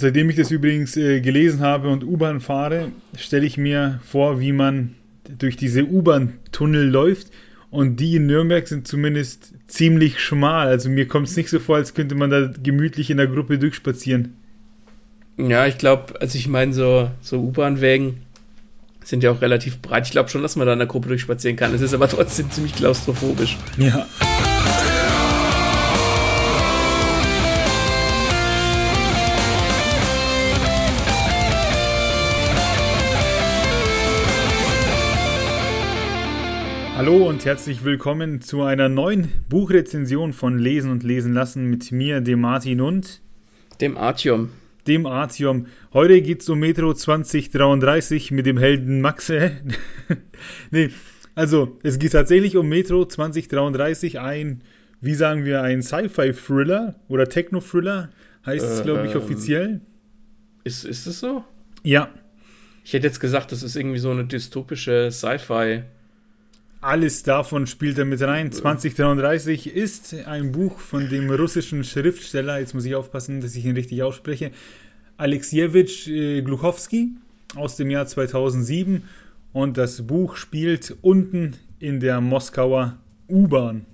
[0.00, 4.52] Seitdem ich das übrigens äh, gelesen habe und U-Bahn fahre, stelle ich mir vor, wie
[4.52, 4.94] man
[5.38, 7.32] durch diese U-Bahn-Tunnel läuft.
[7.72, 10.68] Und die in Nürnberg sind zumindest ziemlich schmal.
[10.68, 13.58] Also mir kommt es nicht so vor, als könnte man da gemütlich in der Gruppe
[13.58, 14.34] durchspazieren.
[15.36, 18.18] Ja, ich glaube, also ich meine, so, so U-Bahn-Wägen
[19.02, 20.06] sind ja auch relativ breit.
[20.06, 21.74] Ich glaube schon, dass man da in der Gruppe durchspazieren kann.
[21.74, 23.56] Es ist aber trotzdem ziemlich klaustrophobisch.
[23.76, 24.06] Ja.
[36.98, 42.20] Hallo und herzlich willkommen zu einer neuen Buchrezension von Lesen und Lesen lassen mit mir,
[42.20, 43.22] dem Martin und
[43.80, 44.50] dem Artyom.
[44.88, 45.66] Dem Artyom.
[45.92, 49.52] Heute geht es um Metro 2033 mit dem Helden Maxe.
[50.72, 50.90] nee,
[51.36, 54.62] also es geht tatsächlich um Metro 2033, ein,
[55.00, 58.10] wie sagen wir, ein Sci-Fi-Thriller oder Techno-Thriller,
[58.44, 59.80] heißt äh, es, glaube ich, ähm, offiziell.
[60.64, 61.44] Ist, ist es so?
[61.84, 62.10] Ja.
[62.82, 65.84] Ich hätte jetzt gesagt, das ist irgendwie so eine dystopische Sci-Fi-
[66.80, 68.52] alles davon spielt er mit rein.
[68.52, 73.74] 2033 ist ein Buch von dem russischen Schriftsteller, jetzt muss ich aufpassen, dass ich ihn
[73.74, 74.52] richtig ausspreche,
[75.16, 77.10] Alexejewitsch äh, Gluchowski
[77.56, 79.02] aus dem Jahr 2007.
[79.52, 83.86] Und das Buch spielt unten in der Moskauer U-Bahn.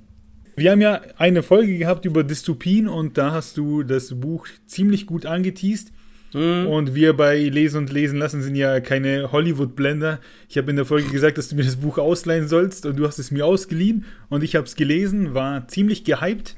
[0.56, 5.06] Wir haben ja eine Folge gehabt über Dystopien und da hast du das Buch ziemlich
[5.06, 5.92] gut angeteased.
[6.34, 6.66] Mhm.
[6.66, 10.20] Und wir bei Lesen und Lesen lassen sind ja keine Hollywood-Blender.
[10.48, 13.06] Ich habe in der Folge gesagt, dass du mir das Buch ausleihen sollst und du
[13.06, 16.56] hast es mir ausgeliehen und ich habe es gelesen, war ziemlich gehypt,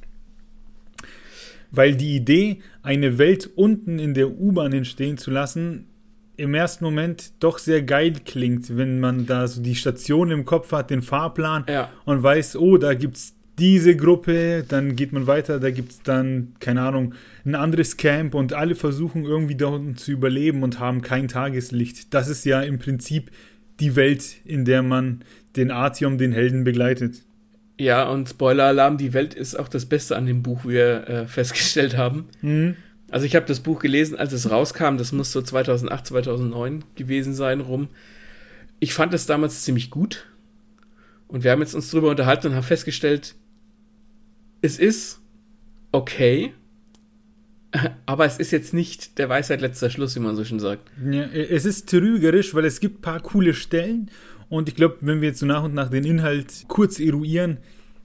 [1.70, 5.86] weil die Idee, eine Welt unten in der U-Bahn entstehen zu lassen,
[6.36, 10.72] im ersten Moment doch sehr geil klingt, wenn man da so die Station im Kopf
[10.72, 11.90] hat, den Fahrplan ja.
[12.04, 16.02] und weiß, oh, da gibt es diese Gruppe, dann geht man weiter, da gibt es
[16.02, 20.78] dann, keine Ahnung, ein anderes Camp und alle versuchen irgendwie da unten zu überleben und
[20.78, 22.12] haben kein Tageslicht.
[22.12, 23.30] Das ist ja im Prinzip
[23.80, 25.22] die Welt, in der man
[25.56, 27.22] den Artyom, den Helden, begleitet.
[27.78, 31.26] Ja, und Spoiler-Alarm, die Welt ist auch das Beste an dem Buch, wie wir äh,
[31.26, 32.26] festgestellt haben.
[32.42, 32.76] Mhm.
[33.10, 37.34] Also ich habe das Buch gelesen, als es rauskam, das muss so 2008, 2009 gewesen
[37.34, 37.88] sein rum.
[38.80, 40.26] Ich fand es damals ziemlich gut.
[41.28, 43.34] Und wir haben jetzt uns drüber unterhalten und haben festgestellt,
[44.62, 45.20] es ist
[45.92, 46.52] okay,
[48.06, 50.90] aber es ist jetzt nicht der Weisheit letzter Schluss, wie man so schön sagt.
[51.10, 54.10] Ja, es ist trügerisch, weil es gibt ein paar coole Stellen
[54.48, 57.58] und ich glaube, wenn wir jetzt so nach und nach den Inhalt kurz eruieren,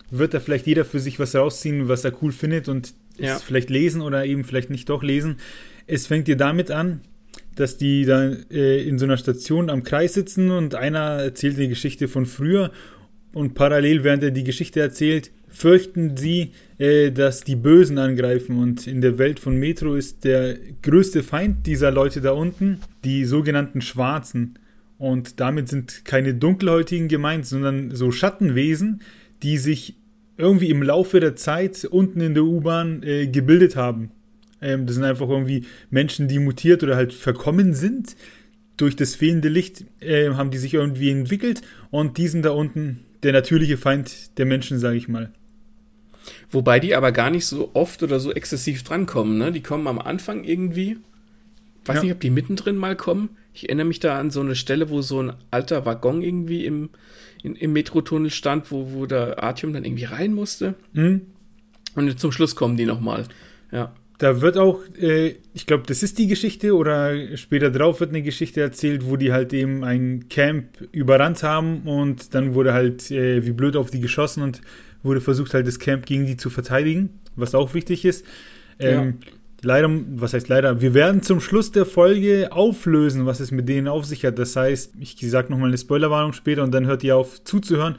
[0.10, 3.36] wird da vielleicht jeder für sich was rausziehen, was er cool findet und ja.
[3.36, 5.38] es vielleicht lesen oder eben vielleicht nicht doch lesen.
[5.88, 7.02] Es fängt dir damit an,
[7.56, 11.68] dass die da äh, in so einer Station am Kreis sitzen und einer erzählt die
[11.68, 12.72] Geschichte von früher
[13.34, 18.58] und parallel, während er die Geschichte erzählt, fürchten sie, äh, dass die Bösen angreifen.
[18.58, 23.26] Und in der Welt von Metro ist der größte Feind dieser Leute da unten die
[23.26, 24.58] sogenannten Schwarzen.
[24.98, 29.02] Und damit sind keine Dunkelhäutigen gemeint, sondern so Schattenwesen,
[29.44, 29.96] die sich
[30.38, 34.12] irgendwie im Laufe der Zeit unten in der U-Bahn äh, gebildet haben.
[34.62, 38.16] Ähm, das sind einfach irgendwie Menschen, die mutiert oder halt verkommen sind.
[38.78, 43.02] Durch das fehlende Licht äh, haben die sich irgendwie entwickelt und die sind da unten
[43.24, 45.32] der natürliche Feind der Menschen, sage ich mal.
[46.50, 49.52] Wobei die aber gar nicht so oft oder so exzessiv drankommen, ne?
[49.52, 50.98] Die kommen am Anfang irgendwie.
[51.86, 52.04] Weiß ja.
[52.04, 53.30] nicht, ob die mittendrin mal kommen.
[53.54, 56.90] Ich erinnere mich da an so eine Stelle, wo so ein alter Waggon irgendwie im,
[57.44, 60.76] in, im Metrotunnel stand, wo, wo der Artium dann irgendwie rein musste.
[60.94, 61.22] Mhm.
[61.96, 63.26] Und zum Schluss kommen die nochmal.
[63.72, 63.94] Ja.
[64.22, 68.22] Da wird auch, äh, ich glaube, das ist die Geschichte oder später drauf wird eine
[68.22, 73.44] Geschichte erzählt, wo die halt eben ein Camp überrannt haben und dann wurde halt äh,
[73.44, 74.62] wie blöd auf die geschossen und
[75.02, 78.24] wurde versucht, halt das Camp gegen die zu verteidigen, was auch wichtig ist.
[78.78, 79.32] Ähm, ja.
[79.64, 80.82] Leider, was heißt leider?
[80.82, 84.38] Wir werden zum Schluss der Folge auflösen, was es mit denen auf sich hat.
[84.38, 87.96] Das heißt, ich sage nochmal eine Spoilerwarnung später und dann hört ihr auf zuzuhören,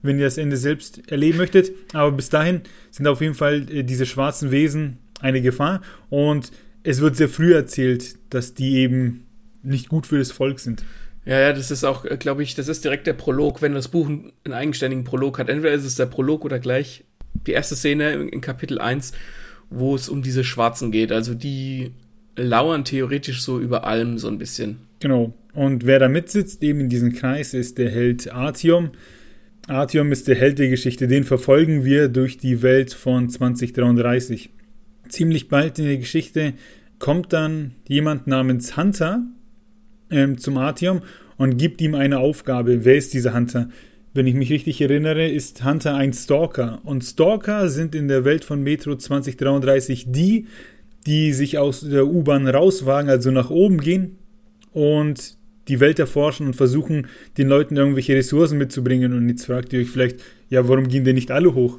[0.00, 1.70] wenn ihr das Ende selbst erleben möchtet.
[1.92, 7.00] Aber bis dahin sind auf jeden Fall äh, diese schwarzen Wesen eine Gefahr und es
[7.00, 9.26] wird sehr früh erzählt, dass die eben
[9.62, 10.84] nicht gut für das Volk sind.
[11.24, 13.88] Ja, ja, das ist auch, äh, glaube ich, das ist direkt der Prolog, wenn das
[13.88, 15.48] Buch einen eigenständigen Prolog hat.
[15.48, 17.04] Entweder ist es der Prolog oder gleich
[17.46, 19.12] die erste Szene in Kapitel 1,
[19.68, 21.10] wo es um diese Schwarzen geht.
[21.10, 21.90] Also die
[22.36, 24.78] lauern theoretisch so über allem so ein bisschen.
[25.00, 25.34] Genau.
[25.52, 28.90] Und wer da mitsitzt, eben in diesem Kreis, ist der Held Artyom.
[29.66, 31.08] Artyom ist der Held der Geschichte.
[31.08, 34.50] Den verfolgen wir durch die Welt von 2033.
[35.08, 36.54] Ziemlich bald in der Geschichte
[36.98, 39.22] kommt dann jemand namens Hunter,
[40.10, 41.02] ähm, zum Artyom
[41.36, 42.84] und gibt ihm eine Aufgabe.
[42.84, 43.68] Wer ist dieser Hunter?
[44.14, 46.80] Wenn ich mich richtig erinnere, ist Hunter ein Stalker.
[46.84, 50.46] Und Stalker sind in der Welt von Metro 2033 die,
[51.06, 54.16] die sich aus der U-Bahn rauswagen, also nach oben gehen
[54.72, 55.36] und
[55.68, 59.12] die Welt erforschen und versuchen, den Leuten irgendwelche Ressourcen mitzubringen.
[59.12, 61.78] Und jetzt fragt ihr euch vielleicht, ja, warum gehen denn nicht alle hoch?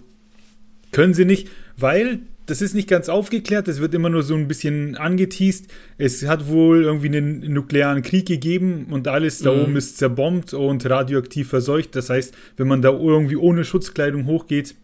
[0.92, 4.48] Können sie nicht, weil das ist nicht ganz aufgeklärt, es wird immer nur so ein
[4.48, 5.68] bisschen angeteased.
[5.98, 9.62] Es hat wohl irgendwie einen nuklearen Krieg gegeben und alles da mhm.
[9.62, 11.96] oben ist zerbombt und radioaktiv verseucht.
[11.96, 14.76] Das heißt, wenn man da irgendwie ohne Schutzkleidung hochgeht,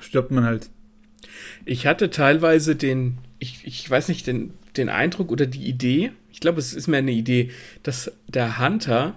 [0.00, 0.70] stirbt man halt.
[1.66, 6.40] Ich hatte teilweise den, ich, ich weiß nicht, den, den Eindruck oder die Idee, ich
[6.40, 7.50] glaube, es ist mehr eine Idee,
[7.82, 9.14] dass der Hunter,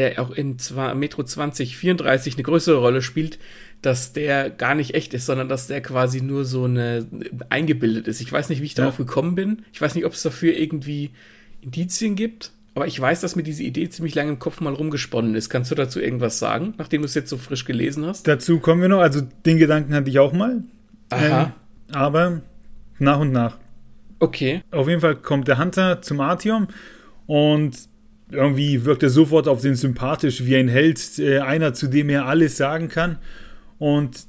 [0.00, 0.56] der auch in
[0.94, 3.38] Metro 2034 eine größere Rolle spielt,
[3.82, 7.06] dass der gar nicht echt ist, sondern dass der quasi nur so eine
[7.50, 8.22] eingebildet ist.
[8.22, 9.62] Ich weiß nicht, wie ich darauf gekommen bin.
[9.74, 11.10] Ich weiß nicht, ob es dafür irgendwie
[11.60, 12.52] Indizien gibt.
[12.74, 15.50] Aber ich weiß, dass mir diese Idee ziemlich lange im Kopf mal rumgesponnen ist.
[15.50, 18.26] Kannst du dazu irgendwas sagen, nachdem du es jetzt so frisch gelesen hast?
[18.26, 19.00] Dazu kommen wir noch.
[19.00, 20.62] Also den Gedanken hatte ich auch mal.
[21.10, 21.42] Aha.
[21.42, 21.52] Ähm,
[21.94, 22.40] aber
[22.98, 23.58] nach und nach.
[24.18, 24.62] Okay.
[24.70, 26.68] Auf jeden Fall kommt der Hunter zum Artium
[27.26, 27.89] und
[28.30, 32.26] irgendwie wirkt er sofort auf den sympathisch wie ein Held, äh, einer, zu dem er
[32.26, 33.18] alles sagen kann.
[33.78, 34.26] Und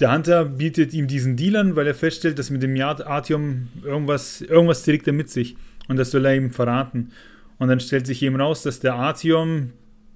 [0.00, 4.40] der Hunter bietet ihm diesen Deal an, weil er feststellt, dass mit dem Artium irgendwas,
[4.40, 5.56] irgendwas trägt er mit sich.
[5.88, 7.12] Und das soll er ihm verraten.
[7.58, 9.70] Und dann stellt sich eben raus, dass der Artium,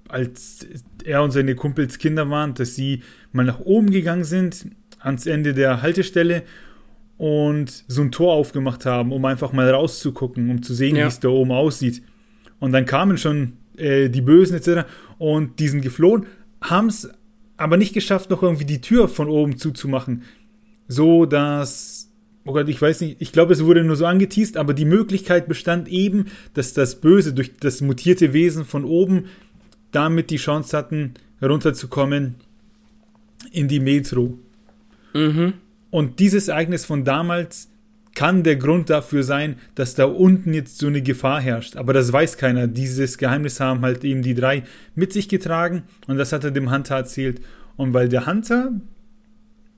[0.09, 0.65] als
[1.05, 4.65] er und seine Kumpels Kinder waren, dass sie mal nach oben gegangen sind,
[4.99, 6.43] ans Ende der Haltestelle
[7.17, 11.05] und so ein Tor aufgemacht haben, um einfach mal rauszugucken, um zu sehen, ja.
[11.05, 12.01] wie es da oben aussieht.
[12.59, 14.87] Und dann kamen schon äh, die Bösen etc.
[15.17, 16.25] und die sind geflohen,
[16.61, 17.09] haben es
[17.57, 20.23] aber nicht geschafft, noch irgendwie die Tür von oben zuzumachen.
[20.87, 22.09] So dass,
[22.45, 25.47] oh Gott, ich weiß nicht, ich glaube, es wurde nur so angeteased, aber die Möglichkeit
[25.47, 29.25] bestand eben, dass das Böse durch das mutierte Wesen von oben
[29.91, 32.35] damit die Chance hatten, herunterzukommen
[33.51, 34.37] in die Metro.
[35.13, 35.53] Mhm.
[35.89, 37.68] Und dieses Ereignis von damals
[38.19, 41.77] kann der Grund dafür sein, dass da unten jetzt so eine Gefahr herrscht.
[41.77, 42.67] Aber das weiß keiner.
[42.67, 44.63] Dieses Geheimnis haben halt eben die drei
[44.93, 47.39] mit sich getragen und das hat er dem Hunter erzählt.
[47.77, 48.73] Und weil der Hunter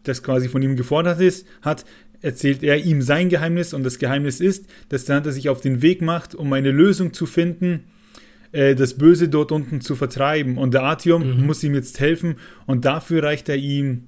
[0.01, 1.85] das quasi von ihm gefordert ist, hat,
[2.21, 5.83] erzählt er ihm sein Geheimnis und das Geheimnis ist, dass der Hunter sich auf den
[5.83, 7.83] Weg macht, um eine Lösung zu finden,
[8.53, 10.57] äh, das Böse dort unten zu vertreiben.
[10.57, 11.45] Und der Artium mhm.
[11.45, 14.05] muss ihm jetzt helfen und dafür reicht er ihm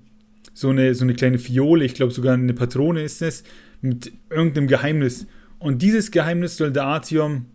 [0.56, 3.44] so eine, so eine kleine Fiole, ich glaube sogar eine Patrone ist es,
[3.84, 5.28] mit irgendeinem Geheimnis.
[5.60, 7.46] Und dieses Geheimnis soll der Artium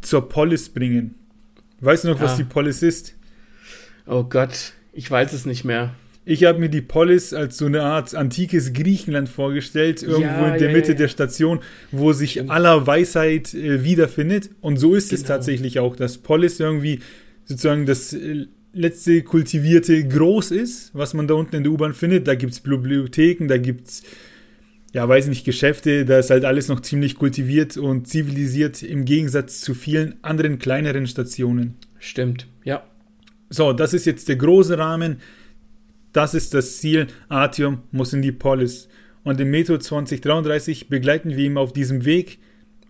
[0.00, 1.16] zur Polis bringen.
[1.80, 2.36] Weißt du noch, was ah.
[2.36, 3.14] die Polis ist?
[4.06, 5.94] Oh Gott, ich weiß es nicht mehr.
[6.24, 10.58] Ich habe mir die Polis als so eine Art antikes Griechenland vorgestellt, irgendwo ja, in
[10.58, 10.98] der ja, Mitte ja.
[10.98, 11.60] der Station,
[11.92, 12.50] wo sich Stimmt.
[12.50, 14.50] aller Weisheit äh, wiederfindet.
[14.60, 15.20] Und so ist genau.
[15.20, 17.00] es tatsächlich auch, dass Polis irgendwie
[17.44, 22.26] sozusagen das äh, letzte kultivierte Groß ist, was man da unten in der U-Bahn findet.
[22.26, 24.02] Da gibt es Bibliotheken, da gibt es,
[24.96, 29.60] ja, weiß nicht, Geschäfte, da ist halt alles noch ziemlich kultiviert und zivilisiert im Gegensatz
[29.60, 31.76] zu vielen anderen kleineren Stationen.
[31.98, 32.82] Stimmt, ja.
[33.50, 35.18] So, das ist jetzt der große Rahmen.
[36.14, 37.08] Das ist das Ziel.
[37.28, 38.88] Artium muss in die Polis.
[39.22, 42.38] Und im Metro 2033 begleiten wir ihn auf diesem Weg.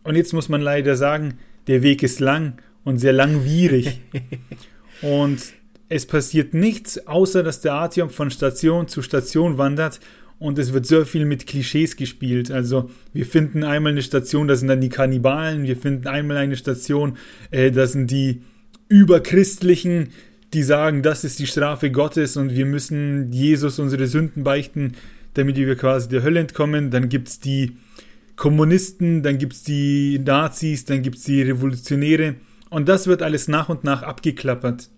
[0.04, 4.00] Und jetzt muss man leider sagen, der Weg ist lang und sehr langwierig.
[5.02, 5.40] und
[5.88, 9.98] es passiert nichts, außer dass der Artyom von Station zu Station wandert
[10.38, 12.50] und es wird sehr viel mit Klischees gespielt.
[12.50, 16.56] Also wir finden einmal eine Station, da sind dann die Kannibalen, wir finden einmal eine
[16.56, 17.16] Station,
[17.50, 18.42] äh, da sind die
[18.88, 20.10] Überchristlichen,
[20.52, 24.92] die sagen, das ist die Strafe Gottes und wir müssen Jesus unsere Sünden beichten,
[25.34, 26.90] damit wir quasi der Hölle entkommen.
[26.90, 27.76] Dann gibt es die
[28.36, 32.36] Kommunisten, dann gibt es die Nazis, dann gibt es die Revolutionäre.
[32.70, 34.88] Und das wird alles nach und nach abgeklappert.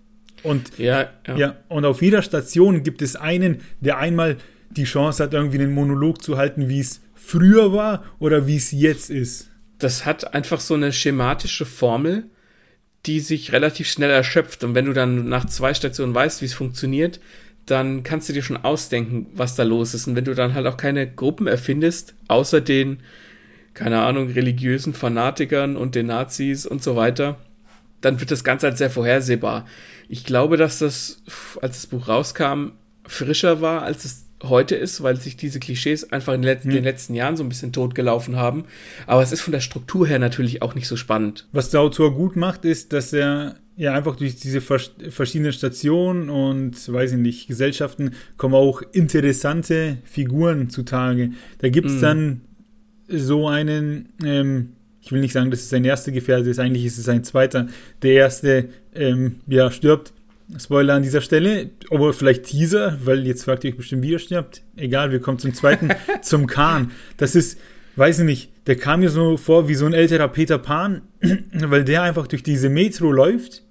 [0.43, 1.37] Und, ja, ja.
[1.37, 4.37] ja, und auf jeder Station gibt es einen, der einmal
[4.71, 8.71] die Chance hat, irgendwie einen Monolog zu halten, wie es früher war oder wie es
[8.73, 9.51] jetzt ist.
[9.79, 12.25] Das hat einfach so eine schematische Formel,
[13.07, 14.65] die sich relativ schnell erschöpft.
[14.65, 17.21] Und wenn du dann nach zwei Stationen weißt, wie es funktioniert,
[17.67, 20.07] dann kannst du dir schon ausdenken, was da los ist.
[20.07, 23.01] Und wenn du dann halt auch keine Gruppen erfindest, außer den,
[23.75, 27.39] keine Ahnung, religiösen Fanatikern und den Nazis und so weiter,
[28.01, 29.67] dann wird das Ganze halt sehr vorhersehbar.
[30.09, 31.23] Ich glaube, dass das,
[31.61, 32.71] als das Buch rauskam,
[33.07, 36.77] frischer war, als es heute ist, weil sich diese Klischees einfach in den, letzten, hm.
[36.77, 38.65] den letzten Jahren so ein bisschen totgelaufen haben.
[39.07, 41.49] Aber es ist von der Struktur her natürlich auch nicht so spannend.
[41.53, 46.93] Was der Autor gut macht, ist, dass er ja einfach durch diese verschiedenen Stationen und,
[46.93, 51.31] weiß ich nicht, Gesellschaften kommen auch interessante Figuren zutage.
[51.59, 52.01] Da gibt es mm.
[52.01, 52.41] dann
[53.09, 56.99] so einen, ähm, ich will nicht sagen, dass es sein erster Gefährte ist, eigentlich ist
[56.99, 57.69] es sein zweiter.
[58.03, 60.13] Der erste, ähm, ja, stirbt.
[60.57, 64.19] Spoiler an dieser Stelle, aber vielleicht Teaser, weil jetzt fragt ihr euch bestimmt, wie er
[64.19, 64.63] stirbt.
[64.77, 65.91] Egal, wir kommen zum zweiten,
[66.23, 66.91] zum Khan.
[67.19, 67.59] Das ist,
[67.97, 71.03] weiß ich nicht, der kam mir so vor wie so ein älterer Peter Pan,
[71.53, 73.63] weil der einfach durch diese Metro läuft.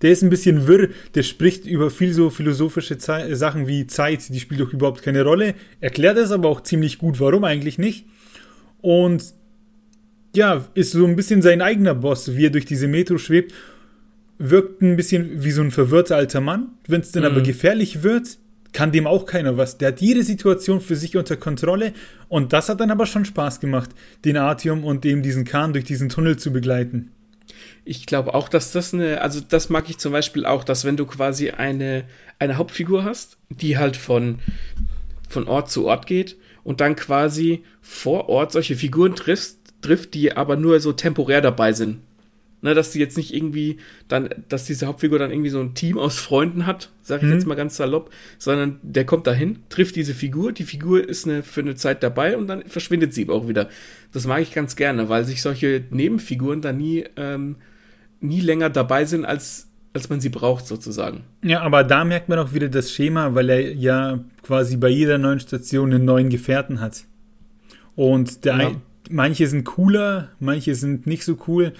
[0.00, 4.28] Der ist ein bisschen wirr, der spricht über viel so philosophische Ze Sachen wie Zeit,
[4.28, 8.06] die spielt doch überhaupt keine Rolle, erklärt es aber auch ziemlich gut, warum eigentlich nicht.
[8.80, 9.24] Und
[10.34, 13.52] ja, ist so ein bisschen sein eigener Boss, wie er durch diese Metro schwebt
[14.50, 16.70] wirkt ein bisschen wie so ein verwirrter alter Mann.
[16.86, 17.30] Wenn es dann mhm.
[17.30, 18.38] aber gefährlich wird,
[18.72, 19.78] kann dem auch keiner was.
[19.78, 21.92] Der hat jede Situation für sich unter Kontrolle
[22.28, 23.90] und das hat dann aber schon Spaß gemacht,
[24.24, 27.12] den Artium und eben diesen Kahn durch diesen Tunnel zu begleiten.
[27.84, 30.96] Ich glaube auch, dass das eine, also das mag ich zum Beispiel auch, dass wenn
[30.96, 32.04] du quasi eine,
[32.38, 34.38] eine Hauptfigur hast, die halt von,
[35.28, 40.34] von Ort zu Ort geht und dann quasi vor Ort solche Figuren triffst, trifft, die
[40.34, 41.98] aber nur so temporär dabei sind.
[42.64, 45.98] Ne, dass die jetzt nicht irgendwie dann, dass diese Hauptfigur dann irgendwie so ein Team
[45.98, 47.34] aus Freunden hat, sag ich mhm.
[47.34, 51.42] jetzt mal ganz salopp, sondern der kommt dahin, trifft diese Figur, die Figur ist eine,
[51.42, 53.68] für eine Zeit dabei und dann verschwindet sie auch wieder.
[54.12, 57.56] Das mag ich ganz gerne, weil sich solche Nebenfiguren da nie, ähm,
[58.20, 61.24] nie länger dabei sind, als, als man sie braucht, sozusagen.
[61.42, 65.18] Ja, aber da merkt man auch wieder das Schema, weil er ja quasi bei jeder
[65.18, 67.06] neuen Station einen neuen Gefährten hat.
[67.96, 68.68] Und der ja.
[68.68, 71.72] ein, manche sind cooler, manche sind nicht so cool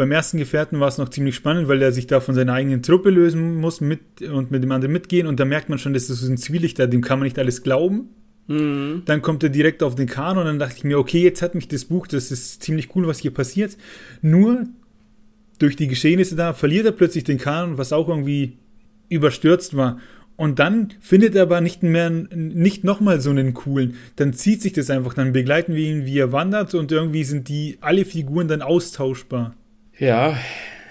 [0.00, 2.82] beim ersten Gefährten war es noch ziemlich spannend, weil er sich da von seiner eigenen
[2.82, 5.26] Truppe lösen muss mit, und mit dem anderen mitgehen.
[5.26, 7.38] Und da merkt man schon, dass das so ein Zwielicht da, dem kann man nicht
[7.38, 8.08] alles glauben.
[8.46, 9.02] Mhm.
[9.04, 11.54] Dann kommt er direkt auf den Kahn und dann dachte ich mir, okay, jetzt hat
[11.54, 13.76] mich das Buch, das ist ziemlich cool, was hier passiert.
[14.22, 14.68] Nur
[15.58, 18.56] durch die Geschehnisse da verliert er plötzlich den Kahn, was auch irgendwie
[19.10, 19.98] überstürzt war.
[20.36, 23.96] Und dann findet er aber nicht mehr, nicht nochmal so einen coolen.
[24.16, 27.50] Dann zieht sich das einfach, dann begleiten wir ihn, wie er wandert und irgendwie sind
[27.50, 29.54] die, alle Figuren dann austauschbar.
[30.00, 30.36] Ja,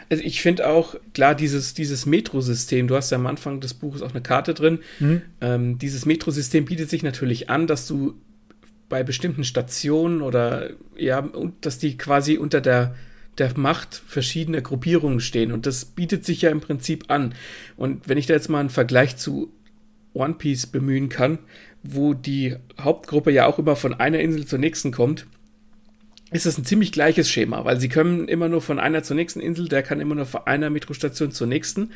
[0.09, 4.01] also ich finde auch, klar, dieses, dieses Metro-System, du hast ja am Anfang des Buches
[4.01, 5.21] auch eine Karte drin, mhm.
[5.41, 8.15] ähm, dieses Metro-System bietet sich natürlich an, dass du
[8.87, 11.27] bei bestimmten Stationen oder ja,
[11.61, 12.95] dass die quasi unter der,
[13.37, 15.51] der Macht verschiedener Gruppierungen stehen.
[15.51, 17.35] Und das bietet sich ja im Prinzip an.
[17.77, 19.53] Und wenn ich da jetzt mal einen Vergleich zu
[20.13, 21.37] One Piece bemühen kann,
[21.83, 25.27] wo die Hauptgruppe ja auch immer von einer Insel zur nächsten kommt,
[26.31, 29.39] ist es ein ziemlich gleiches Schema, weil sie können immer nur von einer zur nächsten
[29.39, 31.91] Insel, der kann immer nur von einer Metrostation zur nächsten.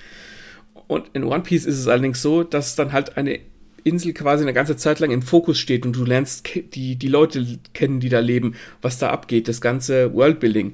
[0.88, 3.40] Und in One Piece ist es allerdings so, dass dann halt eine
[3.84, 7.60] Insel quasi eine ganze Zeit lang im Fokus steht und du lernst die, die Leute
[7.74, 10.74] kennen, die da leben, was da abgeht, das ganze Worldbuilding.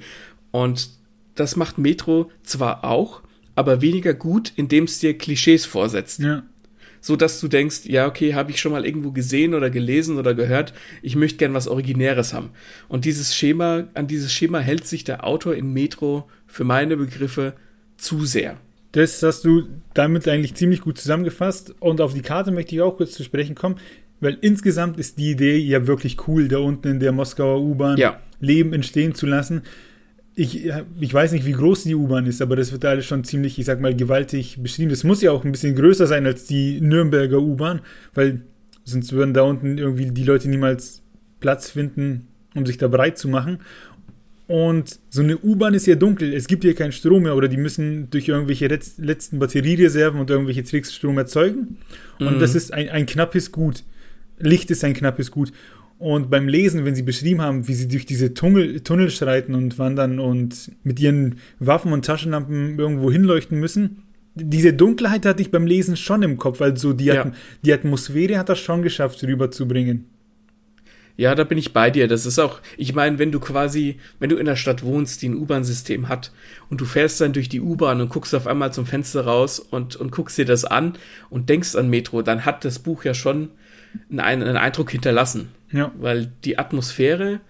[0.51, 0.91] Und
[1.35, 3.21] das macht Metro zwar auch,
[3.55, 6.19] aber weniger gut, indem es dir Klischees vorsetzt.
[6.19, 6.43] Ja
[7.01, 10.33] so dass du denkst, ja, okay, habe ich schon mal irgendwo gesehen oder gelesen oder
[10.33, 12.51] gehört, ich möchte gern was Originäres haben.
[12.87, 17.53] Und dieses Schema, an dieses Schema hält sich der Autor in Metro für meine Begriffe
[17.97, 18.57] zu sehr.
[18.91, 21.75] Das hast du damit eigentlich ziemlich gut zusammengefasst.
[21.79, 23.75] Und auf die Karte möchte ich auch kurz zu sprechen kommen,
[24.19, 28.19] weil insgesamt ist die Idee ja wirklich cool, da unten in der Moskauer U-Bahn ja.
[28.39, 29.61] Leben entstehen zu lassen
[30.39, 33.59] ich, ich weiß nicht, wie groß die U-Bahn ist, aber das wird alles schon ziemlich,
[33.59, 34.89] ich sag mal, gewaltig beschrieben.
[34.89, 37.81] Das muss ja auch ein bisschen größer sein als die Nürnberger U-Bahn,
[38.13, 38.41] weil
[38.85, 41.01] sonst würden da unten irgendwie die Leute niemals
[41.41, 43.59] Platz finden, um sich da breit zu machen.
[44.47, 47.57] Und so eine U-Bahn ist ja dunkel, es gibt hier keinen Strom mehr oder die
[47.57, 51.77] müssen durch irgendwelche letzten Batteriereserven und irgendwelche Tricks Strom erzeugen.
[52.17, 52.39] Und mhm.
[52.39, 53.83] das ist ein, ein knappes Gut.
[54.39, 55.51] Licht ist ein knappes Gut.
[55.99, 59.77] Und beim Lesen, wenn sie beschrieben haben, wie sie durch diese Tunnel, Tunnel schreiten und
[59.77, 64.03] wandern und mit ihren Waffen und Taschenlampen irgendwo hinleuchten müssen,
[64.33, 66.61] diese Dunkelheit hatte ich beim Lesen schon im Kopf.
[66.61, 67.31] Also die, ja.
[67.65, 70.05] die Atmosphäre hat das schon geschafft, rüberzubringen.
[71.17, 72.07] Ja, da bin ich bei dir.
[72.07, 75.27] Das ist auch, ich meine, wenn du quasi, wenn du in der Stadt wohnst, die
[75.27, 76.31] ein U-Bahn-System hat
[76.69, 79.97] und du fährst dann durch die U-Bahn und guckst auf einmal zum Fenster raus und,
[79.97, 80.93] und guckst dir das an
[81.29, 83.49] und denkst an Metro, dann hat das Buch ja schon
[84.09, 85.49] einen, einen Eindruck hinterlassen.
[85.71, 85.91] Ja.
[85.97, 87.41] Weil die Atmosphäre,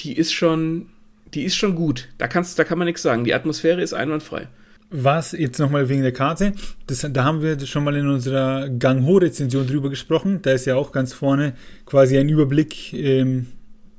[0.00, 0.86] die ist schon,
[1.34, 2.08] die ist schon gut.
[2.18, 3.24] Da kannst, da kann man nichts sagen.
[3.24, 4.48] Die Atmosphäre ist einwandfrei.
[4.90, 6.54] Was jetzt nochmal wegen der Karte,
[6.86, 10.40] das, da haben wir schon mal in unserer Gang Ho-Rezension drüber gesprochen.
[10.40, 13.48] Da ist ja auch ganz vorne quasi ein Überblick ähm,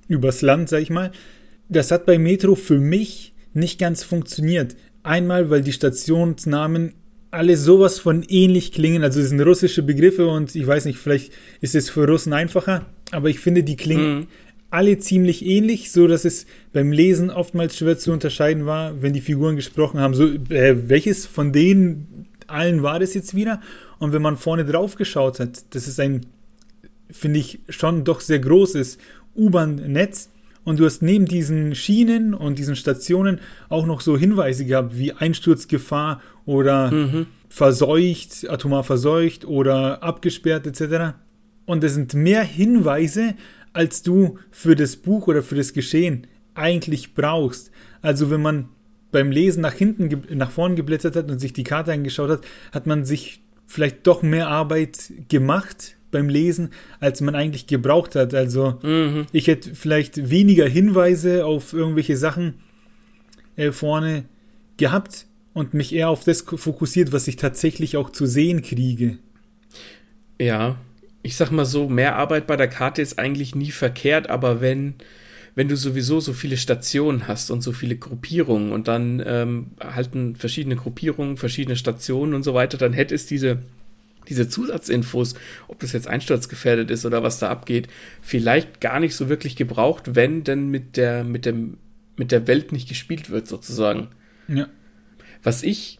[0.08, 1.12] übers Land, sag ich mal.
[1.68, 4.76] Das hat bei Metro für mich nicht ganz funktioniert.
[5.04, 6.94] Einmal, weil die Stationsnamen
[7.32, 9.04] alle sowas von ähnlich klingen.
[9.04, 11.32] Also es sind russische Begriffe und ich weiß nicht, vielleicht
[11.62, 14.28] ist es für Russen einfacher, aber ich finde, die klingen mhm.
[14.72, 19.22] alle ziemlich ähnlich, so dass es beim Lesen oftmals schwer zu unterscheiden war, wenn die
[19.22, 23.62] Figuren gesprochen haben, so äh, welches von denen allen war das jetzt wieder?
[24.00, 26.26] Und wenn man vorne drauf geschaut hat, das ist ein,
[27.12, 28.98] finde ich, schon doch sehr großes
[29.36, 30.30] U-Bahn-Netz.
[30.64, 33.40] Und du hast neben diesen Schienen und diesen Stationen
[33.70, 37.26] auch noch so Hinweise gehabt, wie Einsturzgefahr oder mhm.
[37.48, 41.16] verseucht, atomar verseucht oder abgesperrt etc.
[41.66, 43.36] Und es sind mehr Hinweise
[43.74, 47.72] als du für das Buch oder für das Geschehen eigentlich brauchst.
[48.02, 48.70] Also wenn man
[49.12, 52.88] beim Lesen nach hinten, nach vorn geblättert hat und sich die Karte angeschaut hat, hat
[52.88, 58.34] man sich vielleicht doch mehr Arbeit gemacht beim Lesen, als man eigentlich gebraucht hat.
[58.34, 59.26] Also mhm.
[59.32, 62.56] ich hätte vielleicht weniger Hinweise auf irgendwelche Sachen
[63.56, 64.26] äh, vorne
[64.78, 69.18] gehabt und mich eher auf das fokussiert, was ich tatsächlich auch zu sehen kriege.
[70.40, 70.78] Ja,
[71.22, 74.96] ich sag mal so, mehr Arbeit bei der Karte ist eigentlich nie verkehrt, aber wenn,
[75.56, 80.38] wenn du sowieso so viele Stationen hast und so viele Gruppierungen und dann ähm, halten
[80.38, 83.60] verschiedene Gruppierungen, verschiedene Stationen und so weiter, dann hätte es diese,
[84.30, 85.36] diese Zusatzinfos,
[85.68, 87.88] ob das jetzt einsturzgefährdet ist oder was da abgeht,
[88.22, 91.78] vielleicht gar nicht so wirklich gebraucht, wenn denn mit der, mit dem,
[92.16, 94.10] mit der Welt nicht gespielt wird, sozusagen.
[94.48, 94.68] Ja.
[95.44, 96.00] Was ich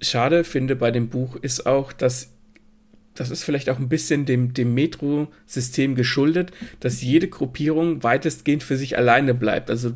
[0.00, 2.32] schade finde bei dem Buch, ist auch, dass
[3.14, 8.76] das ist vielleicht auch ein bisschen dem, dem Metro-System geschuldet, dass jede Gruppierung weitestgehend für
[8.76, 9.70] sich alleine bleibt.
[9.70, 9.94] Also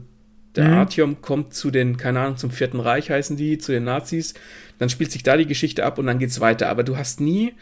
[0.57, 0.75] der mhm.
[0.75, 4.35] Artyom kommt zu den, keine Ahnung, zum Vierten Reich heißen die, zu den Nazis,
[4.79, 6.69] dann spielt sich da die Geschichte ab und dann geht's weiter.
[6.69, 7.55] Aber du hast nie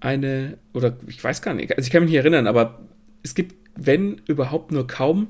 [0.00, 2.80] eine, oder ich weiß gar nicht, also ich kann mich nicht erinnern, aber
[3.22, 5.28] es gibt, wenn überhaupt nur kaum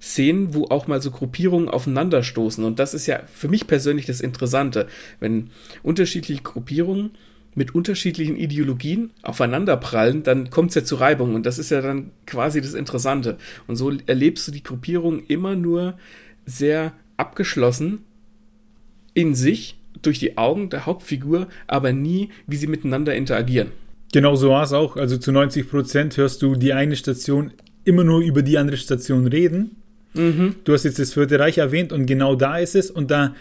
[0.00, 2.62] Szenen, wo auch mal so Gruppierungen aufeinanderstoßen.
[2.64, 4.86] Und das ist ja für mich persönlich das Interessante,
[5.18, 5.50] wenn
[5.82, 7.12] unterschiedliche Gruppierungen
[7.54, 12.10] mit unterschiedlichen Ideologien aufeinanderprallen, dann kommt es ja zu Reibung und das ist ja dann
[12.26, 13.38] quasi das Interessante.
[13.66, 15.96] Und so erlebst du die Gruppierung immer nur
[16.46, 18.00] sehr abgeschlossen
[19.14, 23.68] in sich durch die Augen der Hauptfigur, aber nie, wie sie miteinander interagieren.
[24.12, 24.96] Genau so war es auch.
[24.96, 27.52] Also zu 90 Prozent hörst du die eine Station
[27.84, 29.76] immer nur über die andere Station reden.
[30.14, 30.56] Mhm.
[30.64, 33.34] Du hast jetzt das Vierte Reich erwähnt und genau da ist es und da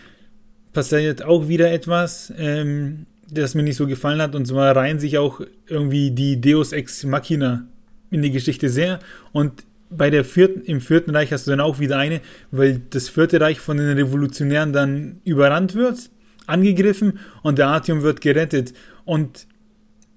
[0.73, 2.33] passiert auch wieder etwas.
[2.37, 4.35] Ähm, das mir nicht so gefallen hat.
[4.35, 7.65] Und zwar reihen sich auch irgendwie die Deus Ex Machina
[8.11, 8.99] in die Geschichte sehr.
[9.31, 9.63] Und
[9.97, 12.21] bei der vierten, im vierten Reich hast du dann auch wieder eine,
[12.51, 16.09] weil das vierte Reich von den Revolutionären dann überrannt wird,
[16.47, 18.73] angegriffen und der Artium wird gerettet.
[19.05, 19.47] Und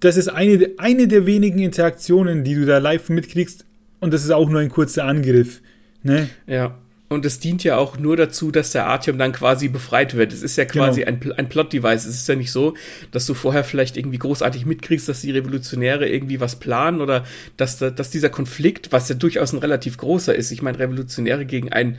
[0.00, 3.64] das ist eine, eine der wenigen Interaktionen, die du da live mitkriegst.
[4.00, 5.62] Und das ist auch nur ein kurzer Angriff.
[6.02, 6.28] Ne?
[6.46, 6.78] Ja.
[7.08, 10.32] Und es dient ja auch nur dazu, dass der Artyom dann quasi befreit wird.
[10.32, 11.18] Es ist ja quasi genau.
[11.24, 12.04] ein, ein Plot-Device.
[12.04, 12.74] Es ist ja nicht so,
[13.12, 17.24] dass du vorher vielleicht irgendwie großartig mitkriegst, dass die Revolutionäre irgendwie was planen oder
[17.56, 21.72] dass, dass dieser Konflikt, was ja durchaus ein relativ großer ist, ich meine, Revolutionäre gegen
[21.72, 21.98] ein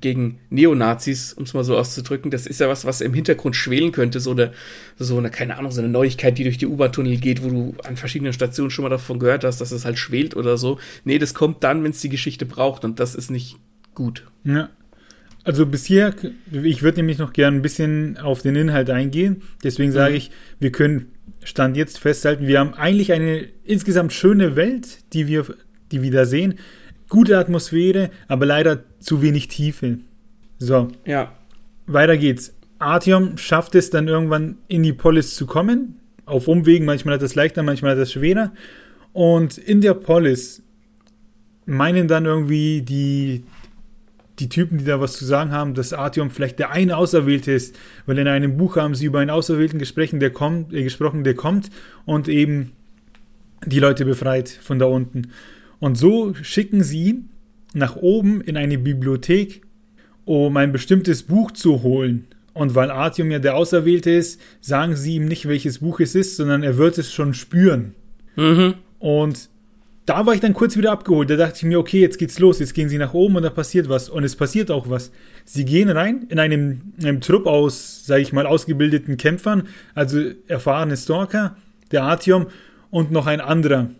[0.00, 3.92] gegen Neonazis, um es mal so auszudrücken, das ist ja was, was im Hintergrund schwelen
[3.92, 4.52] könnte, so eine,
[4.98, 7.96] so eine, keine Ahnung, so eine Neuigkeit, die durch die U-Bahn-Tunnel geht, wo du an
[7.96, 10.78] verschiedenen Stationen schon mal davon gehört hast, dass es halt schwelt oder so.
[11.04, 13.56] Nee, das kommt dann, wenn es die Geschichte braucht und das ist nicht
[13.94, 14.24] gut.
[14.44, 14.70] Ja.
[15.44, 16.14] Also bis hier,
[16.50, 19.42] ich würde nämlich noch gerne ein bisschen auf den Inhalt eingehen.
[19.62, 20.16] Deswegen sage mhm.
[20.16, 25.44] ich, wir können Stand jetzt festhalten, wir haben eigentlich eine insgesamt schöne Welt, die wir,
[25.92, 26.54] die wir da sehen.
[27.10, 29.98] Gute Atmosphäre, aber leider zu wenig Tiefe.
[30.58, 30.88] So.
[31.04, 31.32] Ja.
[31.86, 32.54] Weiter geht's.
[32.78, 36.00] Artyom schafft es dann irgendwann in die Polis zu kommen.
[36.24, 38.52] Auf Umwegen, manchmal hat es leichter, manchmal hat es schwerer.
[39.12, 40.62] Und in der Polis
[41.66, 43.44] meinen dann irgendwie die,
[44.38, 47.76] die Typen, die da was zu sagen haben, dass Artyom vielleicht der eine Auserwählte ist,
[48.06, 51.34] weil in einem Buch haben sie über einen Auserwählten gesprochen, der kommt, äh, gesprochen, der
[51.34, 51.70] kommt
[52.04, 52.72] und eben
[53.64, 55.28] die Leute befreit von da unten.
[55.78, 57.28] Und so schicken sie ihn
[57.74, 59.62] nach oben in eine Bibliothek,
[60.24, 62.26] um ein bestimmtes Buch zu holen.
[62.52, 66.36] Und weil Artyom ja der Auserwählte ist, sagen sie ihm nicht, welches Buch es ist,
[66.36, 67.94] sondern er wird es schon spüren.
[68.36, 68.74] Mhm.
[68.98, 69.48] Und
[70.06, 71.30] da war ich dann kurz wieder abgeholt.
[71.30, 72.58] Da dachte ich mir, okay, jetzt geht's los.
[72.58, 74.08] Jetzt gehen sie nach oben und da passiert was.
[74.08, 75.10] Und es passiert auch was.
[75.44, 80.20] Sie gehen rein in einem, in einem Trupp aus, sage ich mal, ausgebildeten Kämpfern, also
[80.46, 81.56] erfahrene Stalker,
[81.90, 82.46] der Artyom
[82.90, 83.90] und noch ein anderer,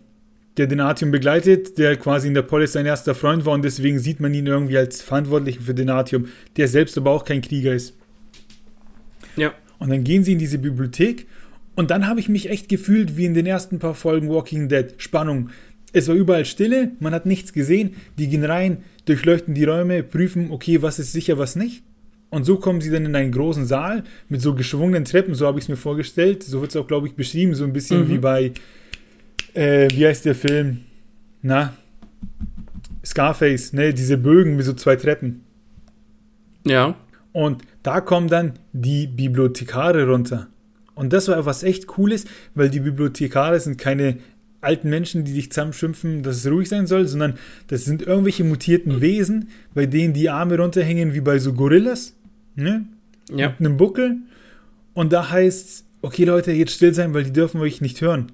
[0.57, 3.99] der den Artyom begleitet, der quasi in der Polis sein erster Freund war und deswegen
[3.99, 7.73] sieht man ihn irgendwie als Verantwortlichen für den Artyom, der selbst aber auch kein Krieger
[7.73, 7.95] ist.
[9.35, 9.53] Ja.
[9.79, 11.27] Und dann gehen sie in diese Bibliothek
[11.75, 14.93] und dann habe ich mich echt gefühlt wie in den ersten paar Folgen Walking Dead.
[14.97, 15.49] Spannung.
[15.95, 17.95] Es war überall Stille, man hat nichts gesehen.
[18.17, 21.83] Die gehen rein, durchleuchten die Räume, prüfen, okay, was ist sicher, was nicht.
[22.29, 25.57] Und so kommen sie dann in einen großen Saal mit so geschwungenen Treppen, so habe
[25.57, 26.43] ich es mir vorgestellt.
[26.43, 28.09] So wird es auch, glaube ich, beschrieben, so ein bisschen mhm.
[28.09, 28.51] wie bei,
[29.53, 30.81] äh, wie heißt der Film?
[31.41, 31.73] Na,
[33.05, 35.45] Scarface, ne, diese Bögen mit so zwei Treppen.
[36.65, 36.97] Ja.
[37.31, 40.47] Und da kommen dann die Bibliothekare runter.
[40.93, 44.17] Und das war etwas echt Cooles, weil die Bibliothekare sind keine
[44.65, 47.35] alten Menschen, die dich zusammenschimpfen, dass es ruhig sein soll, sondern
[47.67, 52.13] das sind irgendwelche mutierten Wesen, bei denen die Arme runterhängen wie bei so Gorillas,
[52.55, 52.85] ne?
[53.29, 53.49] Ja.
[53.49, 54.17] Mit einem Buckel.
[54.93, 58.31] Und da heißt okay Leute, jetzt still sein, weil die dürfen euch nicht hören.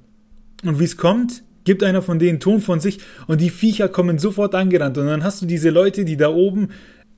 [0.63, 4.19] Und wie es kommt, gibt einer von denen Ton von sich und die Viecher kommen
[4.19, 4.97] sofort angerannt.
[4.97, 6.69] Und dann hast du diese Leute, die da oben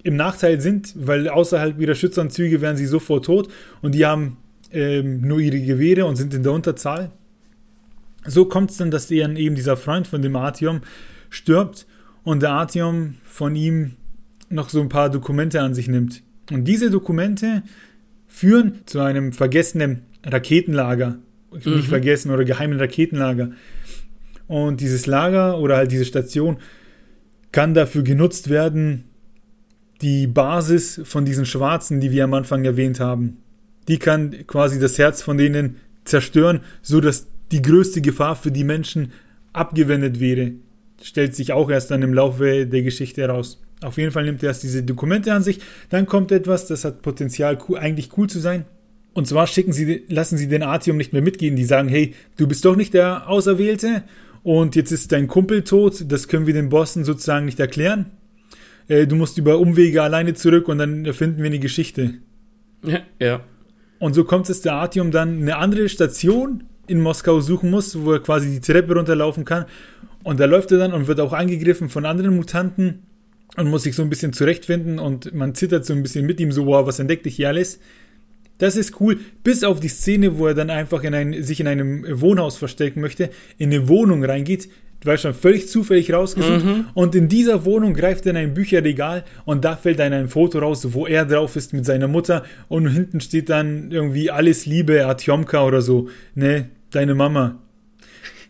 [0.03, 3.49] im Nachteil sind, weil außerhalb ihrer Schützanzüge wären sie sofort tot
[3.81, 4.37] und die haben
[4.71, 7.11] ähm, nur ihre Gewehre und sind in der Unterzahl.
[8.25, 10.81] So kommt es dann, dass dann eben dieser Freund von dem Artyom
[11.29, 11.85] stirbt
[12.23, 13.95] und der Artyom von ihm
[14.49, 16.21] noch so ein paar Dokumente an sich nimmt.
[16.51, 17.63] Und diese Dokumente
[18.27, 21.17] führen zu einem vergessenen Raketenlager.
[21.51, 21.75] Mhm.
[21.75, 23.51] Nicht vergessen oder geheimen Raketenlager.
[24.47, 26.57] Und dieses Lager oder halt diese Station
[27.51, 29.05] kann dafür genutzt werden,
[30.01, 33.37] die Basis von diesen Schwarzen, die wir am Anfang erwähnt haben.
[33.87, 38.63] Die kann quasi das Herz von denen zerstören, so dass die größte Gefahr für die
[38.63, 39.13] Menschen
[39.53, 40.51] abgewendet wäre.
[41.01, 43.61] Stellt sich auch erst dann im Laufe der Geschichte heraus.
[43.81, 47.01] Auf jeden Fall nimmt er erst diese Dokumente an sich, dann kommt etwas, das hat
[47.01, 48.65] Potenzial, eigentlich cool zu sein.
[49.13, 51.55] Und zwar schicken sie, lassen sie den Artium nicht mehr mitgehen.
[51.55, 54.03] Die sagen, hey, du bist doch nicht der Auserwählte
[54.41, 56.05] und jetzt ist dein Kumpel tot.
[56.07, 58.07] Das können wir den Bossen sozusagen nicht erklären.
[58.87, 62.15] Äh, du musst über Umwege alleine zurück und dann erfinden wir eine Geschichte.
[62.83, 63.41] Ja, ja.
[63.99, 68.13] Und so kommt es, der Artium dann eine andere Station in Moskau suchen muss, wo
[68.13, 69.65] er quasi die Treppe runterlaufen kann.
[70.23, 73.03] Und da läuft er dann und wird auch angegriffen von anderen Mutanten
[73.57, 76.51] und muss sich so ein bisschen zurechtfinden und man zittert so ein bisschen mit ihm
[76.51, 77.79] so, wow, was entdeckt ich hier alles?
[78.57, 81.67] Das ist cool, bis auf die Szene, wo er dann einfach in ein, sich in
[81.67, 84.69] einem Wohnhaus verstecken möchte, in eine Wohnung reingeht,
[85.05, 86.65] war schon völlig zufällig rausgesucht.
[86.65, 86.85] Mhm.
[86.93, 90.59] Und in dieser Wohnung greift er in ein Bücherregal und da fällt dann ein Foto
[90.59, 95.05] raus, wo er drauf ist mit seiner Mutter und hinten steht dann irgendwie alles Liebe,
[95.05, 96.09] Atjomka oder so.
[96.35, 97.59] Ne, deine Mama.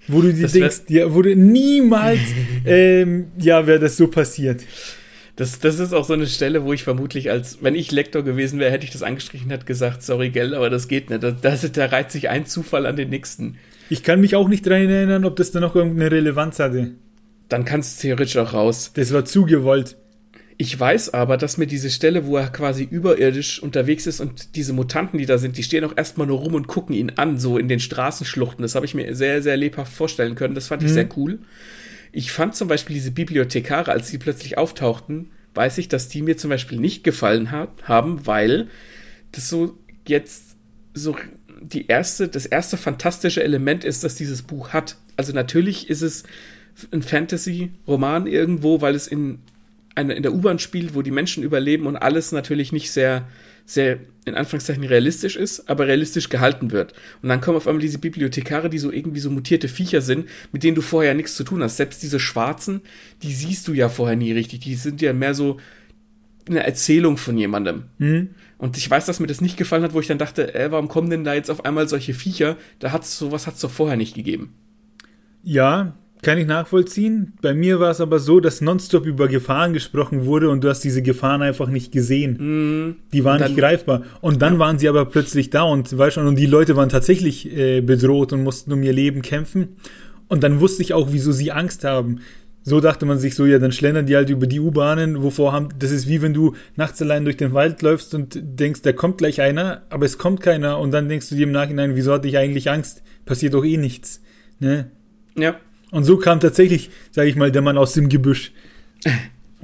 [0.07, 2.19] Wo du dir das denkst, ja, wurde niemals,
[2.65, 4.61] ähm, ja, wäre das so passiert.
[5.35, 8.59] Das, das ist auch so eine Stelle, wo ich vermutlich als, wenn ich Lektor gewesen
[8.59, 11.23] wäre, hätte ich das angestrichen, hätte gesagt, sorry, gell, aber das geht nicht.
[11.23, 13.57] Da, da reiht sich ein Zufall an den nächsten.
[13.89, 16.91] Ich kann mich auch nicht daran erinnern, ob das da noch irgendeine Relevanz hatte.
[17.49, 18.91] Dann kannst du theoretisch auch raus.
[18.93, 19.97] Das war zugewollt.
[20.57, 24.73] Ich weiß aber, dass mir diese Stelle, wo er quasi überirdisch unterwegs ist und diese
[24.73, 27.57] Mutanten, die da sind, die stehen auch erstmal nur rum und gucken ihn an, so
[27.57, 28.61] in den Straßenschluchten.
[28.61, 30.55] Das habe ich mir sehr, sehr lebhaft vorstellen können.
[30.55, 30.93] Das fand ich mhm.
[30.93, 31.39] sehr cool.
[32.11, 36.37] Ich fand zum Beispiel diese Bibliothekare, als sie plötzlich auftauchten, weiß ich, dass die mir
[36.37, 38.67] zum Beispiel nicht gefallen hat, haben, weil
[39.31, 40.55] das so jetzt
[40.93, 41.15] so
[41.63, 44.97] die erste, das erste fantastische Element ist, das dieses Buch hat.
[45.15, 46.23] Also natürlich ist es
[46.91, 49.39] ein Fantasy-Roman irgendwo, weil es in,
[49.95, 53.27] eine, in der U-Bahn spielt, wo die Menschen überleben und alles natürlich nicht sehr,
[53.65, 56.93] sehr, in Anführungszeichen, realistisch ist, aber realistisch gehalten wird.
[57.21, 60.63] Und dann kommen auf einmal diese Bibliothekare, die so irgendwie so mutierte Viecher sind, mit
[60.63, 61.77] denen du vorher nichts zu tun hast.
[61.77, 62.81] Selbst diese Schwarzen,
[63.21, 64.61] die siehst du ja vorher nie richtig.
[64.61, 65.59] Die sind ja mehr so
[66.47, 67.83] eine Erzählung von jemandem.
[67.97, 68.29] Mhm.
[68.57, 70.87] Und ich weiß, dass mir das nicht gefallen hat, wo ich dann dachte, äh, warum
[70.87, 72.57] kommen denn da jetzt auf einmal solche Viecher?
[72.79, 74.53] Da hat's sowas hat's doch vorher nicht gegeben.
[75.43, 77.33] Ja, kann ich nachvollziehen.
[77.41, 80.79] Bei mir war es aber so, dass nonstop über Gefahren gesprochen wurde und du hast
[80.79, 82.37] diese Gefahren einfach nicht gesehen.
[82.87, 84.03] Mm, die waren dann, nicht greifbar.
[84.21, 84.59] Und dann ja.
[84.59, 88.31] waren sie aber plötzlich da und weißt schon, und die Leute waren tatsächlich äh, bedroht
[88.31, 89.75] und mussten um ihr Leben kämpfen.
[90.29, 92.21] Und dann wusste ich auch, wieso sie Angst haben.
[92.63, 95.69] So dachte man sich so, ja, dann schlendern die halt über die U-Bahnen, wovor haben,
[95.77, 99.17] das ist wie wenn du nachts allein durch den Wald läufst und denkst, da kommt
[99.17, 102.27] gleich einer, aber es kommt keiner und dann denkst du dir im Nachhinein, wieso hatte
[102.27, 103.03] ich eigentlich Angst?
[103.25, 104.21] Passiert doch eh nichts,
[104.59, 104.89] ne?
[105.35, 105.55] Ja.
[105.91, 108.51] Und so kam tatsächlich, sage ich mal, der Mann aus dem Gebüsch.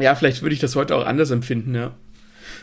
[0.01, 1.93] Ja, vielleicht würde ich das heute auch anders empfinden, ja.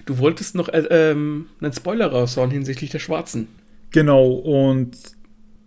[0.07, 3.49] Du wolltest noch äh, ähm, einen Spoiler raushauen hinsichtlich der Schwarzen.
[3.91, 4.97] Genau, und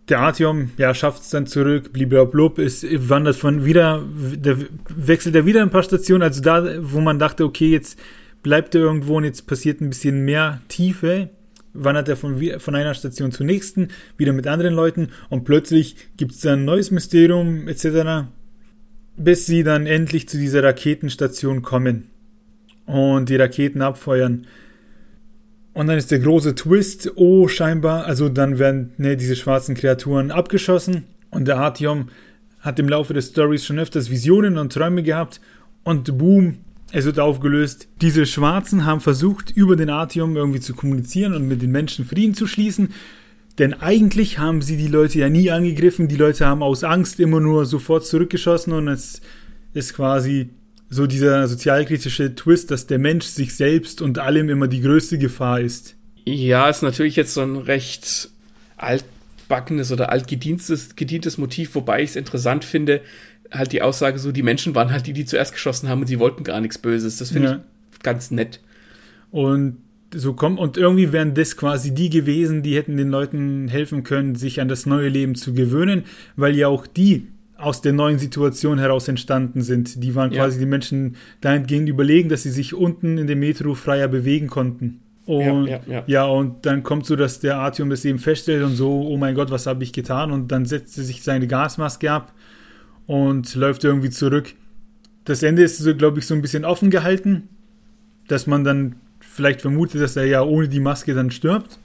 [0.09, 4.57] der Artyom, ja, schafft es dann zurück, blub, ist, wandert von wieder, der
[4.89, 7.99] wechselt er wieder ein paar Stationen, also da, wo man dachte, okay, jetzt
[8.43, 11.29] bleibt er irgendwo und jetzt passiert ein bisschen mehr Tiefe,
[11.73, 16.31] wandert er von, von einer Station zur nächsten, wieder mit anderen Leuten und plötzlich gibt
[16.31, 18.27] es dann ein neues Mysterium etc.,
[19.17, 22.09] bis sie dann endlich zu dieser Raketenstation kommen
[22.85, 24.47] und die Raketen abfeuern.
[25.73, 30.31] Und dann ist der große Twist, oh, scheinbar, also dann werden ne, diese schwarzen Kreaturen
[30.31, 32.09] abgeschossen und der Artyom
[32.59, 35.39] hat im Laufe des Stories schon öfters Visionen und Träume gehabt
[35.83, 36.57] und boom,
[36.91, 37.87] es wird aufgelöst.
[38.01, 42.33] Diese Schwarzen haben versucht, über den Artyom irgendwie zu kommunizieren und mit den Menschen Frieden
[42.33, 42.89] zu schließen.
[43.59, 46.07] Denn eigentlich haben sie die Leute ja nie angegriffen.
[46.07, 49.21] Die Leute haben aus Angst immer nur sofort zurückgeschossen und es
[49.73, 50.49] ist quasi
[50.89, 55.61] so dieser sozialkritische Twist, dass der Mensch sich selbst und allem immer die größte Gefahr
[55.61, 55.95] ist.
[56.25, 58.29] Ja, ist natürlich jetzt so ein recht
[58.77, 63.01] altbackenes oder altgedientes gedientes Motiv, wobei ich es interessant finde,
[63.51, 66.19] halt die Aussage so, die Menschen waren halt die, die zuerst geschossen haben und sie
[66.19, 67.17] wollten gar nichts Böses.
[67.17, 67.63] Das finde ja.
[67.93, 68.59] ich ganz nett.
[69.31, 69.77] Und
[70.13, 74.35] so kommt, und irgendwie wären das quasi die gewesen, die hätten den Leuten helfen können,
[74.35, 76.03] sich an das neue Leben zu gewöhnen,
[76.35, 77.27] weil ja auch die
[77.59, 80.03] aus der neuen Situation heraus entstanden sind.
[80.03, 80.65] Die waren quasi ja.
[80.65, 85.01] die Menschen dahingehend überlegen, dass sie sich unten in dem Metro freier bewegen konnten.
[85.25, 86.25] Und ja, ja, ja.
[86.25, 89.51] und dann kommt so, dass der Artyom das eben feststellt und so, oh mein Gott,
[89.51, 90.31] was habe ich getan?
[90.31, 92.33] Und dann setzt er sich seine Gasmaske ab
[93.05, 94.55] und läuft irgendwie zurück.
[95.25, 97.49] Das Ende ist so, glaube ich, so ein bisschen offen gehalten,
[98.27, 101.77] dass man dann vielleicht vermutet, dass er ja ohne die Maske dann stirbt.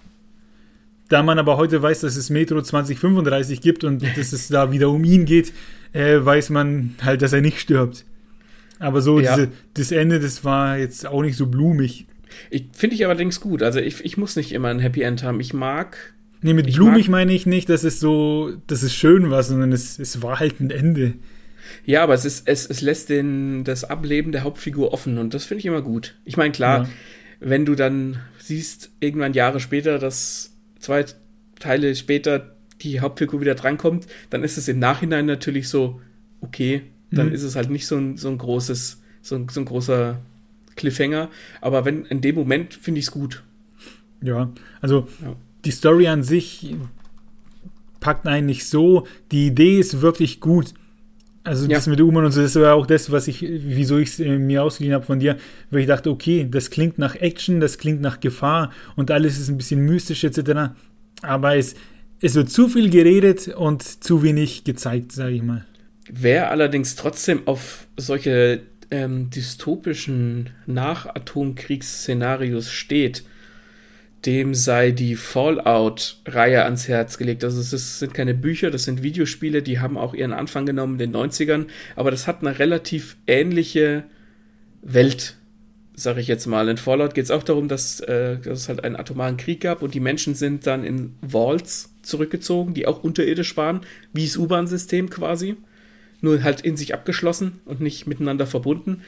[1.14, 4.90] Da man aber heute weiß, dass es Metro 2035 gibt und dass es da wieder
[4.90, 5.52] um ihn geht,
[5.92, 8.04] äh, weiß man halt, dass er nicht stirbt.
[8.80, 9.36] Aber so ja.
[9.36, 12.06] diese, das Ende, das war jetzt auch nicht so blumig.
[12.50, 13.62] Ich finde ich allerdings gut.
[13.62, 15.38] Also ich, ich muss nicht immer ein Happy End haben.
[15.38, 15.96] Ich mag.
[16.42, 20.00] Nee, mit blumig meine ich nicht, dass es so, dass es schön war, sondern es,
[20.00, 21.14] es war halt ein Ende.
[21.84, 25.44] Ja, aber es, ist, es, es lässt den, das Ableben der Hauptfigur offen und das
[25.44, 26.16] finde ich immer gut.
[26.24, 26.88] Ich meine, klar, ja.
[27.38, 30.53] wenn du dann siehst, irgendwann Jahre später, dass
[30.84, 31.04] zwei
[31.58, 36.00] Teile später die Hauptfigur wieder drankommt, dann ist es im Nachhinein natürlich so,
[36.40, 37.34] okay, dann mhm.
[37.34, 40.20] ist es halt nicht so ein, so ein großes, so ein, so ein großer
[40.76, 41.30] Cliffhanger.
[41.60, 43.42] Aber wenn in dem Moment finde ich es gut.
[44.22, 45.34] Ja, also ja.
[45.64, 46.74] die Story an sich
[48.00, 49.06] packt einen nicht so.
[49.32, 50.74] Die Idee ist wirklich gut.
[51.44, 51.76] Also ja.
[51.76, 54.38] das mit Uman und so, das war auch das, was ich, wieso ich es äh,
[54.38, 55.36] mir ausgeliehen habe von dir,
[55.70, 59.50] weil ich dachte, okay, das klingt nach Action, das klingt nach Gefahr und alles ist
[59.50, 60.72] ein bisschen mystisch etc.
[61.20, 61.74] Aber es,
[62.22, 65.66] es wird zu viel geredet und zu wenig gezeigt, sage ich mal.
[66.10, 73.22] Wer allerdings trotzdem auf solche ähm, dystopischen Nach-Atomkriegsszenarios steht,
[74.26, 77.44] dem sei die Fallout-Reihe ans Herz gelegt.
[77.44, 80.98] Also es ist, sind keine Bücher, das sind Videospiele, die haben auch ihren Anfang genommen
[80.98, 84.04] in den 90ern, aber das hat eine relativ ähnliche
[84.82, 85.36] Welt,
[85.94, 86.68] sage ich jetzt mal.
[86.68, 89.82] In Fallout geht es auch darum, dass, äh, dass es halt einen atomaren Krieg gab
[89.82, 93.80] und die Menschen sind dann in Vaults zurückgezogen, die auch unterirdisch waren,
[94.12, 95.56] wie das U-Bahn-System quasi
[96.24, 99.02] nur halt in sich abgeschlossen und nicht miteinander verbunden.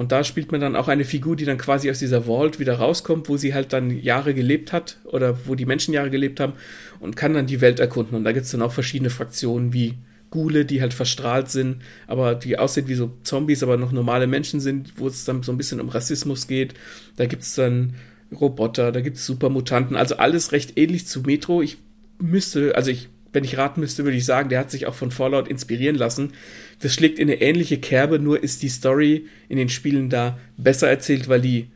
[0.00, 2.76] Und da spielt man dann auch eine Figur, die dann quasi aus dieser Vault wieder
[2.76, 6.54] rauskommt, wo sie halt dann Jahre gelebt hat oder wo die Menschen Jahre gelebt haben
[7.00, 8.16] und kann dann die Welt erkunden.
[8.16, 9.98] Und da gibt es dann auch verschiedene Fraktionen wie
[10.30, 14.58] Gule, die halt verstrahlt sind, aber die aussehen wie so Zombies, aber noch normale Menschen
[14.58, 16.72] sind, wo es dann so ein bisschen um Rassismus geht.
[17.16, 17.92] Da gibt es dann
[18.32, 21.60] Roboter, da gibt es Supermutanten, also alles recht ähnlich zu Metro.
[21.60, 21.76] Ich
[22.18, 25.10] müsste, also ich wenn ich raten müsste, würde ich sagen, der hat sich auch von
[25.10, 26.32] Fallout inspirieren lassen.
[26.80, 30.88] Das schlägt in eine ähnliche Kerbe, nur ist die Story in den Spielen da besser
[30.88, 31.68] erzählt, weil die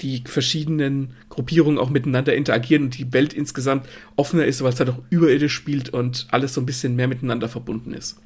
[0.00, 4.90] die verschiedenen Gruppierungen auch miteinander interagieren und die Welt insgesamt offener ist, weil es halt
[4.90, 8.20] auch überirdisch spielt und alles so ein bisschen mehr miteinander verbunden ist.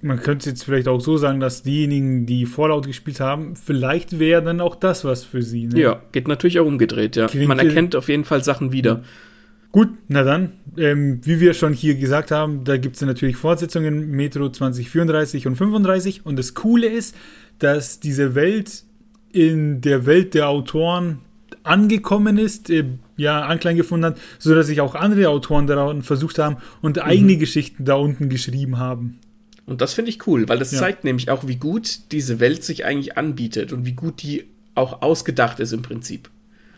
[0.00, 4.42] Man könnte jetzt vielleicht auch so sagen, dass diejenigen, die Fallout gespielt haben, vielleicht wäre
[4.42, 5.68] dann auch das was für sie.
[5.68, 5.80] Ne?
[5.80, 7.28] Ja, geht natürlich auch umgedreht, ja.
[7.28, 9.04] Klingt Man erkennt auf jeden Fall Sachen wieder.
[9.72, 14.10] Gut, na dann, ähm, wie wir schon hier gesagt haben, da gibt es natürlich Fortsetzungen
[14.10, 17.16] Metro 2034 und 35 und das Coole ist,
[17.58, 18.84] dass diese Welt
[19.32, 21.20] in der Welt der Autoren
[21.62, 22.84] angekommen ist, äh,
[23.16, 27.02] ja, Anklang gefunden hat, sodass sich auch andere Autoren daran versucht haben und mhm.
[27.02, 29.20] eigene Geschichten da unten geschrieben haben.
[29.64, 30.80] Und das finde ich cool, weil das ja.
[30.80, 35.00] zeigt nämlich auch, wie gut diese Welt sich eigentlich anbietet und wie gut die auch
[35.00, 36.28] ausgedacht ist im Prinzip.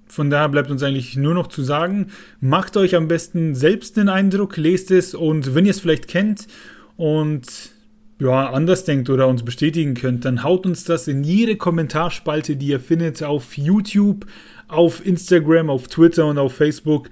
[0.06, 2.08] Von daher bleibt uns eigentlich nur noch zu sagen,
[2.40, 6.46] macht euch am besten selbst den Eindruck, lest es und wenn ihr es vielleicht kennt
[6.96, 7.72] und
[8.20, 12.68] ja, anders denkt oder uns bestätigen könnt, dann haut uns das in jede Kommentarspalte, die
[12.68, 14.26] ihr findet, auf YouTube,
[14.68, 17.10] auf Instagram, auf Twitter und auf Facebook.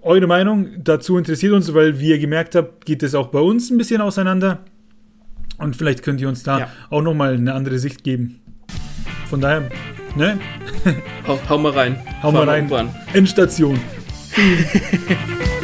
[0.00, 3.70] Eure Meinung dazu interessiert uns, weil, wie ihr gemerkt habt, geht es auch bei uns
[3.70, 4.60] ein bisschen auseinander.
[5.58, 6.72] Und vielleicht könnt ihr uns da ja.
[6.88, 8.40] auch nochmal eine andere Sicht geben.
[9.28, 9.68] Von daher,
[10.16, 10.38] ne?
[11.26, 11.96] hau, hau mal rein.
[12.22, 12.90] Hau Fahr mal rein.
[13.14, 13.78] Endstation.